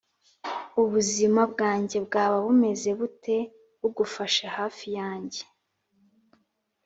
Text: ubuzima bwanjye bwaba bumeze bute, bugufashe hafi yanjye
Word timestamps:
ubuzima 0.81 1.41
bwanjye 1.51 1.97
bwaba 2.05 2.37
bumeze 2.45 2.89
bute, 2.99 3.37
bugufashe 3.79 4.45
hafi 4.57 4.87
yanjye 4.97 5.41